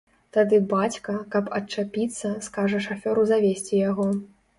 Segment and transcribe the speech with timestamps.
[0.35, 4.09] Тады бацька, каб адчапіцца, скажа шафёру завезці яго.